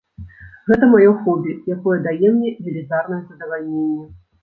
[0.71, 4.05] Гэта маё хобі, якое дае мне велізарнае задавальненне.